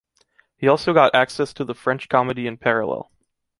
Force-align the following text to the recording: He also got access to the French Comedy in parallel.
He 0.57 0.67
also 0.67 0.95
got 0.95 1.13
access 1.13 1.53
to 1.53 1.63
the 1.63 1.75
French 1.75 2.09
Comedy 2.09 2.47
in 2.47 2.57
parallel. 2.57 3.11